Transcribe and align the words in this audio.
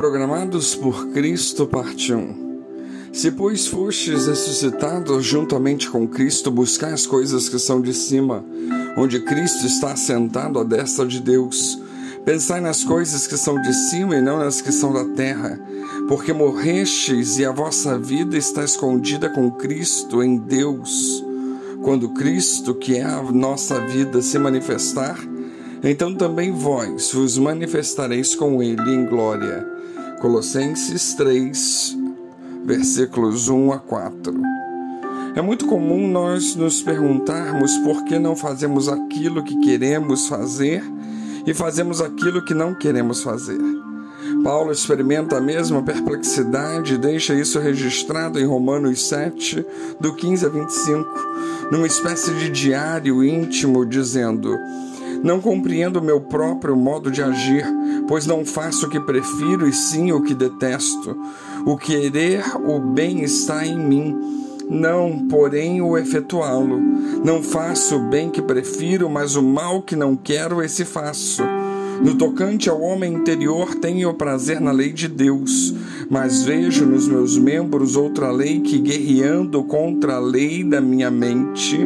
Programados 0.00 0.74
por 0.74 1.08
Cristo, 1.08 1.66
parte 1.66 2.14
1. 2.14 3.12
Se, 3.12 3.30
pois, 3.30 3.66
fostes 3.66 4.26
ressuscitados 4.26 5.26
juntamente 5.26 5.90
com 5.90 6.08
Cristo, 6.08 6.50
buscai 6.50 6.94
as 6.94 7.06
coisas 7.06 7.50
que 7.50 7.58
são 7.58 7.82
de 7.82 7.92
cima, 7.92 8.42
onde 8.96 9.20
Cristo 9.20 9.66
está 9.66 9.92
assentado 9.92 10.58
à 10.58 10.64
destra 10.64 11.04
de 11.04 11.20
Deus. 11.20 11.78
Pensai 12.24 12.62
nas 12.62 12.82
coisas 12.82 13.26
que 13.26 13.36
são 13.36 13.60
de 13.60 13.74
cima 13.90 14.16
e 14.16 14.22
não 14.22 14.38
nas 14.38 14.62
que 14.62 14.72
são 14.72 14.90
da 14.90 15.04
terra, 15.04 15.60
porque 16.08 16.32
morrestes 16.32 17.36
e 17.36 17.44
a 17.44 17.52
vossa 17.52 17.98
vida 17.98 18.38
está 18.38 18.64
escondida 18.64 19.28
com 19.28 19.50
Cristo 19.50 20.22
em 20.22 20.38
Deus. 20.38 21.22
Quando 21.82 22.14
Cristo, 22.14 22.74
que 22.74 22.96
é 22.96 23.04
a 23.04 23.20
nossa 23.20 23.78
vida, 23.80 24.22
se 24.22 24.38
manifestar, 24.38 25.18
então 25.84 26.14
também 26.14 26.52
vós 26.52 27.12
vos 27.12 27.36
manifestareis 27.36 28.34
com 28.34 28.62
Ele 28.62 28.94
em 28.94 29.04
glória. 29.04 29.69
Colossenses 30.20 31.14
3, 31.14 31.96
versículos 32.66 33.48
1 33.48 33.72
a 33.72 33.78
4. 33.78 34.34
É 35.34 35.40
muito 35.40 35.66
comum 35.66 36.06
nós 36.06 36.54
nos 36.54 36.82
perguntarmos 36.82 37.74
por 37.78 38.04
que 38.04 38.18
não 38.18 38.36
fazemos 38.36 38.86
aquilo 38.86 39.42
que 39.42 39.58
queremos 39.60 40.28
fazer 40.28 40.84
e 41.46 41.54
fazemos 41.54 42.02
aquilo 42.02 42.44
que 42.44 42.52
não 42.52 42.74
queremos 42.74 43.22
fazer. 43.22 43.58
Paulo 44.44 44.72
experimenta 44.72 45.38
a 45.38 45.40
mesma 45.40 45.82
perplexidade 45.82 46.94
e 46.94 46.98
deixa 46.98 47.32
isso 47.32 47.58
registrado 47.58 48.38
em 48.38 48.44
Romanos 48.44 49.08
7, 49.08 49.64
do 49.98 50.14
15 50.14 50.44
a 50.44 50.48
25, 50.50 51.08
numa 51.72 51.86
espécie 51.86 52.34
de 52.34 52.50
diário 52.50 53.24
íntimo, 53.24 53.86
dizendo: 53.86 54.54
Não 55.22 55.40
compreendo 55.40 55.98
o 55.98 56.02
meu 56.02 56.20
próprio 56.20 56.76
modo 56.76 57.10
de 57.10 57.22
agir, 57.22 57.64
pois 58.08 58.26
não 58.26 58.44
faço 58.44 58.86
o 58.86 58.90
que 58.90 59.00
prefiro 59.00 59.68
e 59.68 59.72
sim 59.72 60.12
o 60.12 60.22
que 60.22 60.34
detesto. 60.34 61.16
O 61.66 61.76
querer 61.76 62.42
o 62.66 62.78
bem 62.78 63.22
está 63.22 63.66
em 63.66 63.78
mim, 63.78 64.40
não, 64.70 65.26
porém, 65.28 65.82
o 65.82 65.98
efetuá-lo. 65.98 66.80
Não 67.24 67.42
faço 67.42 67.96
o 67.96 68.08
bem 68.08 68.30
que 68.30 68.40
prefiro, 68.40 69.10
mas 69.10 69.34
o 69.34 69.42
mal 69.42 69.82
que 69.82 69.96
não 69.96 70.14
quero, 70.14 70.62
esse 70.62 70.84
faço. 70.84 71.42
No 72.02 72.14
tocante 72.14 72.70
ao 72.70 72.80
homem 72.80 73.12
interior, 73.12 73.74
tenho 73.74 74.14
prazer 74.14 74.60
na 74.60 74.70
lei 74.70 74.92
de 74.92 75.06
Deus, 75.06 75.74
mas 76.08 76.42
vejo 76.42 76.86
nos 76.86 77.06
meus 77.06 77.36
membros 77.36 77.96
outra 77.96 78.30
lei 78.30 78.60
que, 78.60 78.78
guerreando 78.78 79.62
contra 79.64 80.14
a 80.14 80.20
lei 80.20 80.64
da 80.64 80.80
minha 80.80 81.10
mente, 81.10 81.78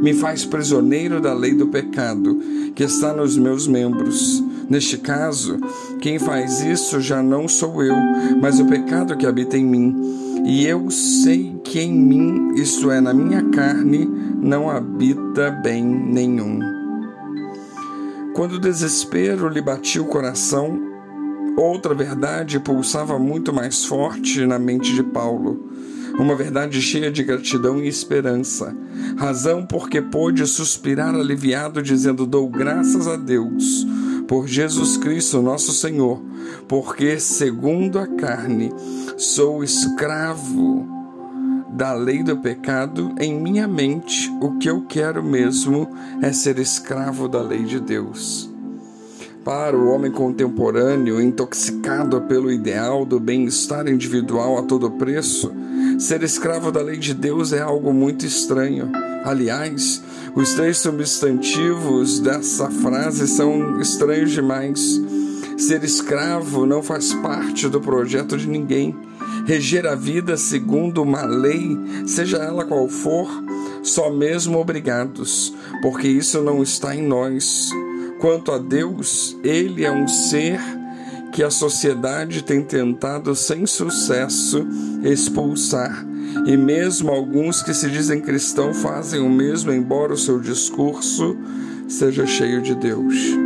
me 0.00 0.14
faz 0.14 0.44
prisioneiro 0.44 1.20
da 1.20 1.32
lei 1.32 1.54
do 1.54 1.68
pecado, 1.68 2.40
que 2.74 2.84
está 2.84 3.12
nos 3.12 3.36
meus 3.36 3.66
membros. 3.66 4.42
Neste 4.68 4.98
caso, 4.98 5.58
quem 6.00 6.18
faz 6.18 6.60
isso 6.60 7.00
já 7.00 7.22
não 7.22 7.46
sou 7.46 7.82
eu, 7.82 7.96
mas 8.40 8.58
o 8.58 8.66
pecado 8.66 9.16
que 9.16 9.26
habita 9.26 9.56
em 9.56 9.64
mim. 9.64 10.42
E 10.44 10.66
eu 10.66 10.90
sei 10.90 11.58
que 11.64 11.80
em 11.80 11.92
mim, 11.92 12.54
isto 12.54 12.90
é, 12.90 13.00
na 13.00 13.14
minha 13.14 13.42
carne, 13.50 14.08
não 14.40 14.68
habita 14.68 15.50
bem 15.50 15.84
nenhum. 15.84 16.60
Quando 18.34 18.52
o 18.52 18.60
desespero 18.60 19.48
lhe 19.48 19.62
batia 19.62 20.02
o 20.02 20.06
coração, 20.06 20.78
outra 21.56 21.94
verdade 21.94 22.60
pulsava 22.60 23.18
muito 23.18 23.52
mais 23.52 23.84
forte 23.84 24.44
na 24.44 24.58
mente 24.58 24.94
de 24.94 25.02
Paulo. 25.02 25.70
Uma 26.18 26.34
verdade 26.34 26.80
cheia 26.80 27.10
de 27.10 27.22
gratidão 27.22 27.80
e 27.80 27.88
esperança. 27.88 28.74
Razão 29.16 29.66
porque 29.66 30.00
pôde 30.00 30.46
suspirar 30.46 31.14
aliviado, 31.14 31.82
dizendo: 31.82 32.24
Dou 32.26 32.48
graças 32.48 33.06
a 33.06 33.16
Deus 33.16 33.86
por 34.26 34.48
Jesus 34.48 34.96
Cristo, 34.96 35.40
nosso 35.40 35.72
Senhor, 35.72 36.20
porque, 36.66 37.20
segundo 37.20 37.98
a 37.98 38.06
carne, 38.06 38.72
sou 39.16 39.62
escravo 39.62 40.96
da 41.76 41.92
lei 41.92 42.22
do 42.22 42.36
pecado, 42.38 43.14
em 43.20 43.38
minha 43.38 43.68
mente, 43.68 44.30
o 44.40 44.56
que 44.58 44.68
eu 44.68 44.82
quero 44.86 45.22
mesmo 45.22 45.88
é 46.22 46.32
ser 46.32 46.58
escravo 46.58 47.28
da 47.28 47.42
lei 47.42 47.64
de 47.64 47.78
Deus. 47.78 48.50
Para 49.44 49.76
o 49.76 49.88
homem 49.90 50.10
contemporâneo, 50.10 51.20
intoxicado 51.20 52.22
pelo 52.22 52.50
ideal 52.50 53.04
do 53.04 53.20
bem-estar 53.20 53.86
individual 53.86 54.58
a 54.58 54.62
todo 54.62 54.90
preço, 54.92 55.52
ser 55.98 56.22
escravo 56.22 56.70
da 56.70 56.82
lei 56.82 56.98
de 56.98 57.14
Deus 57.14 57.52
é 57.52 57.60
algo 57.60 57.92
muito 57.92 58.26
estranho. 58.26 58.90
Aliás, 59.24 60.02
os 60.34 60.52
três 60.54 60.78
substantivos 60.78 62.20
dessa 62.20 62.70
frase 62.70 63.26
são 63.26 63.80
estranhos 63.80 64.32
demais. 64.32 65.00
Ser 65.56 65.82
escravo 65.82 66.66
não 66.66 66.82
faz 66.82 67.12
parte 67.14 67.68
do 67.68 67.80
projeto 67.80 68.36
de 68.36 68.46
ninguém 68.46 68.94
reger 69.46 69.86
a 69.86 69.94
vida 69.94 70.36
segundo 70.36 71.02
uma 71.02 71.24
lei, 71.24 71.78
seja 72.04 72.38
ela 72.38 72.64
qual 72.64 72.88
for, 72.88 73.28
só 73.82 74.10
mesmo 74.10 74.58
obrigados, 74.58 75.54
porque 75.80 76.08
isso 76.08 76.42
não 76.42 76.62
está 76.62 76.94
em 76.94 77.02
nós. 77.02 77.70
Quanto 78.20 78.50
a 78.50 78.58
Deus, 78.58 79.36
Ele 79.44 79.84
é 79.84 79.92
um 79.92 80.08
ser 80.08 80.58
que 81.36 81.42
a 81.42 81.50
sociedade 81.50 82.42
tem 82.42 82.62
tentado 82.62 83.34
sem 83.36 83.66
sucesso 83.66 84.66
expulsar. 85.04 86.06
E 86.46 86.56
mesmo 86.56 87.10
alguns 87.10 87.62
que 87.62 87.74
se 87.74 87.90
dizem 87.90 88.22
cristãos 88.22 88.78
fazem 88.78 89.20
o 89.20 89.28
mesmo, 89.28 89.70
embora 89.70 90.14
o 90.14 90.16
seu 90.16 90.40
discurso 90.40 91.36
seja 91.86 92.26
cheio 92.26 92.62
de 92.62 92.74
Deus. 92.74 93.36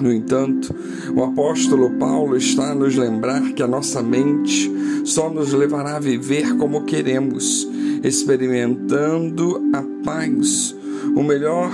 No 0.00 0.12
entanto, 0.12 0.72
o 1.12 1.24
apóstolo 1.24 1.90
Paulo 1.98 2.36
está 2.36 2.70
a 2.70 2.74
nos 2.76 2.94
lembrar 2.94 3.54
que 3.54 3.62
a 3.64 3.66
nossa 3.66 4.00
mente 4.00 4.70
só 5.04 5.28
nos 5.28 5.52
levará 5.52 5.96
a 5.96 6.00
viver 6.00 6.56
como 6.58 6.84
queremos, 6.84 7.66
experimentando 8.04 9.68
a 9.74 9.82
paz, 10.04 10.76
o 11.16 11.24
melhor 11.24 11.72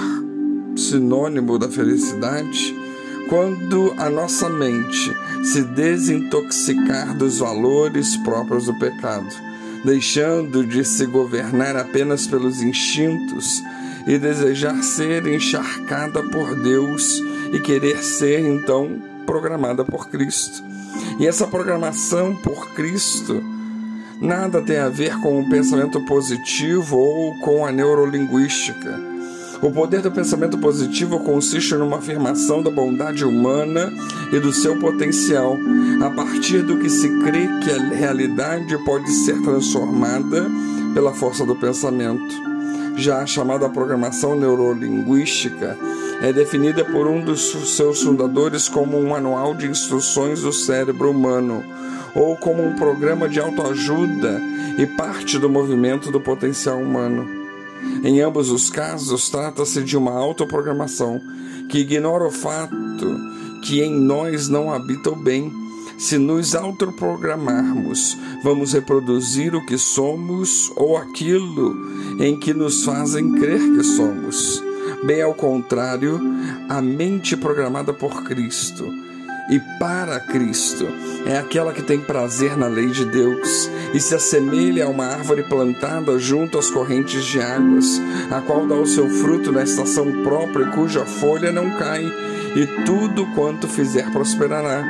sinônimo 0.74 1.58
da 1.58 1.68
felicidade, 1.68 2.85
quando 3.28 3.94
a 3.96 4.08
nossa 4.08 4.48
mente 4.48 5.14
se 5.42 5.62
desintoxicar 5.62 7.14
dos 7.14 7.38
valores 7.38 8.16
próprios 8.18 8.66
do 8.66 8.74
pecado, 8.74 9.34
deixando 9.84 10.64
de 10.64 10.84
se 10.84 11.06
governar 11.06 11.76
apenas 11.76 12.26
pelos 12.26 12.62
instintos 12.62 13.62
e 14.06 14.18
desejar 14.18 14.82
ser 14.82 15.26
encharcada 15.26 16.22
por 16.22 16.54
Deus 16.54 17.20
e 17.52 17.60
querer 17.60 18.02
ser 18.02 18.40
então 18.40 19.02
programada 19.26 19.84
por 19.84 20.08
Cristo. 20.08 20.62
E 21.18 21.26
essa 21.26 21.46
programação 21.46 22.34
por 22.36 22.70
Cristo 22.74 23.42
nada 24.20 24.62
tem 24.62 24.78
a 24.78 24.88
ver 24.88 25.18
com 25.20 25.40
o 25.40 25.48
pensamento 25.48 26.00
positivo 26.06 26.96
ou 26.96 27.38
com 27.40 27.66
a 27.66 27.72
neurolinguística. 27.72 29.15
O 29.62 29.70
poder 29.70 30.02
do 30.02 30.10
pensamento 30.10 30.58
positivo 30.58 31.20
consiste 31.20 31.74
numa 31.74 31.96
afirmação 31.96 32.62
da 32.62 32.70
bondade 32.70 33.24
humana 33.24 33.92
e 34.32 34.38
do 34.38 34.52
seu 34.52 34.78
potencial, 34.78 35.56
a 36.02 36.10
partir 36.10 36.62
do 36.62 36.78
que 36.78 36.90
se 36.90 37.08
crê 37.20 37.48
que 37.62 37.70
a 37.70 37.94
realidade 37.94 38.76
pode 38.84 39.10
ser 39.10 39.40
transformada 39.42 40.46
pela 40.92 41.14
força 41.14 41.44
do 41.44 41.56
pensamento. 41.56 42.34
Já 42.96 43.22
a 43.22 43.26
chamada 43.26 43.68
programação 43.68 44.34
neurolinguística 44.34 45.76
é 46.22 46.32
definida 46.32 46.84
por 46.84 47.06
um 47.06 47.22
dos 47.22 47.50
seus 47.76 48.02
fundadores 48.02 48.68
como 48.68 48.98
um 48.98 49.08
manual 49.08 49.54
de 49.54 49.66
instruções 49.66 50.42
do 50.42 50.52
cérebro 50.52 51.10
humano 51.10 51.62
ou 52.14 52.34
como 52.36 52.66
um 52.66 52.74
programa 52.74 53.28
de 53.28 53.38
autoajuda 53.38 54.40
e 54.78 54.86
parte 54.86 55.38
do 55.38 55.50
movimento 55.50 56.10
do 56.10 56.18
potencial 56.18 56.78
humano. 56.78 57.35
Em 58.04 58.20
ambos 58.20 58.50
os 58.50 58.70
casos, 58.70 59.28
trata-se 59.28 59.82
de 59.82 59.96
uma 59.96 60.12
autoprogramação 60.12 61.20
que 61.68 61.78
ignora 61.78 62.26
o 62.26 62.30
fato 62.30 62.74
que 63.62 63.80
em 63.80 63.92
nós 63.92 64.48
não 64.48 64.72
habita 64.72 65.10
o 65.10 65.16
bem. 65.16 65.52
Se 65.98 66.18
nos 66.18 66.54
autoprogramarmos, 66.54 68.16
vamos 68.42 68.74
reproduzir 68.74 69.54
o 69.54 69.64
que 69.64 69.78
somos 69.78 70.70
ou 70.76 70.96
aquilo 70.96 71.74
em 72.20 72.38
que 72.38 72.52
nos 72.52 72.84
fazem 72.84 73.32
crer 73.32 73.60
que 73.60 73.82
somos. 73.82 74.62
Bem 75.04 75.22
ao 75.22 75.34
contrário, 75.34 76.20
a 76.68 76.82
mente 76.82 77.36
programada 77.36 77.92
por 77.92 78.24
Cristo 78.24 79.05
e 79.48 79.60
para 79.78 80.18
Cristo 80.18 80.86
é 81.24 81.38
aquela 81.38 81.72
que 81.72 81.82
tem 81.82 82.00
prazer 82.00 82.56
na 82.56 82.66
lei 82.66 82.88
de 82.88 83.04
Deus 83.04 83.70
e 83.94 84.00
se 84.00 84.14
assemelha 84.14 84.86
a 84.86 84.88
uma 84.88 85.06
árvore 85.06 85.44
plantada 85.44 86.18
junto 86.18 86.58
às 86.58 86.70
correntes 86.70 87.24
de 87.24 87.40
águas, 87.40 88.00
a 88.30 88.40
qual 88.40 88.66
dá 88.66 88.74
o 88.74 88.86
seu 88.86 89.08
fruto 89.08 89.52
na 89.52 89.62
estação 89.62 90.22
própria 90.22 90.64
e 90.64 90.72
cuja 90.72 91.04
folha 91.04 91.52
não 91.52 91.70
cai, 91.78 92.04
e 92.56 92.84
tudo 92.84 93.26
quanto 93.34 93.68
fizer 93.68 94.10
prosperará. 94.10 94.84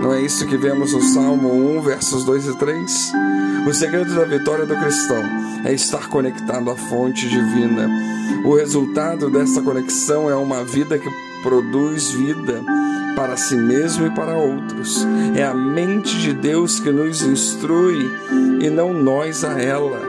Não 0.00 0.12
é 0.12 0.20
isso 0.20 0.46
que 0.46 0.56
vemos 0.56 0.92
no 0.92 1.00
Salmo 1.00 1.78
1, 1.78 1.82
versos 1.82 2.24
2 2.24 2.48
e 2.48 2.58
3? 2.58 3.12
O 3.66 3.72
segredo 3.72 4.14
da 4.14 4.24
vitória 4.24 4.66
do 4.66 4.76
cristão 4.76 5.22
é 5.64 5.72
estar 5.72 6.08
conectado 6.08 6.70
à 6.70 6.76
fonte 6.76 7.28
divina. 7.28 7.88
O 8.44 8.56
resultado 8.56 9.30
dessa 9.30 9.62
conexão 9.62 10.28
é 10.28 10.34
uma 10.34 10.64
vida 10.64 10.98
que 10.98 11.08
produz 11.42 12.10
vida 12.10 12.62
para 13.14 13.36
si 13.36 13.56
mesmo 13.56 14.06
e 14.06 14.10
para 14.10 14.36
outros. 14.36 15.06
É 15.36 15.44
a 15.44 15.54
mente 15.54 16.18
de 16.18 16.32
Deus 16.32 16.80
que 16.80 16.90
nos 16.90 17.22
instrui 17.22 18.10
e 18.60 18.68
não 18.70 18.92
nós 18.92 19.44
a 19.44 19.60
ela. 19.60 20.00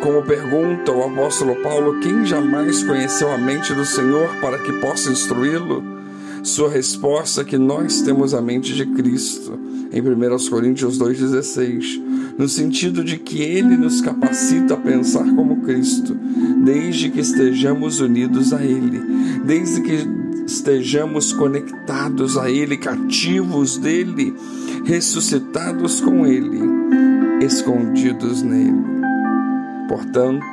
Como 0.00 0.22
pergunta 0.22 0.92
o 0.92 1.02
apóstolo 1.02 1.56
Paulo, 1.62 2.00
quem 2.00 2.26
jamais 2.26 2.82
conheceu 2.82 3.32
a 3.32 3.38
mente 3.38 3.72
do 3.72 3.84
Senhor 3.84 4.28
para 4.40 4.58
que 4.58 4.72
possa 4.74 5.10
instruí-lo? 5.10 5.82
Sua 6.42 6.68
resposta 6.68 7.40
é 7.40 7.44
que 7.44 7.56
nós 7.56 8.02
temos 8.02 8.34
a 8.34 8.42
mente 8.42 8.74
de 8.74 8.84
Cristo, 8.84 9.58
em 9.90 10.02
1 10.02 10.50
Coríntios 10.50 10.98
2,16, 10.98 12.02
no 12.36 12.46
sentido 12.46 13.02
de 13.02 13.16
que 13.16 13.40
ele 13.40 13.78
nos 13.78 14.02
capacita 14.02 14.74
a 14.74 14.76
pensar 14.76 15.24
como 15.34 15.62
Cristo, 15.62 16.14
desde 16.64 17.08
que 17.08 17.20
estejamos 17.20 18.00
unidos 18.00 18.52
a 18.52 18.62
Ele, 18.62 19.00
desde 19.46 19.80
que 19.80 20.23
estejamos 20.46 21.32
conectados 21.32 22.36
a 22.36 22.50
Ele, 22.50 22.76
cativos 22.76 23.76
dele, 23.78 24.34
ressuscitados 24.84 26.00
com 26.00 26.26
Ele, 26.26 26.60
escondidos 27.44 28.42
nele. 28.42 28.84
Portanto, 29.88 30.44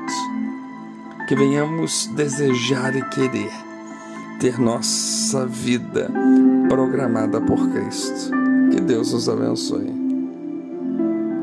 que 1.27 1.35
venhamos 1.35 2.07
desejar 2.15 2.95
e 2.95 3.01
querer 3.09 3.51
ter 4.39 4.59
nossa 4.59 5.45
vida 5.45 6.11
programada 6.67 7.39
por 7.39 7.69
Cristo. 7.69 8.31
Que 8.71 8.81
Deus 8.81 9.13
nos 9.13 9.29
abençoe. 9.29 10.00